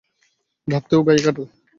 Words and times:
ভাবলেও 0.67 1.01
গায়ে 1.07 1.21
কাটা 1.25 1.31
দেয়! 1.37 1.49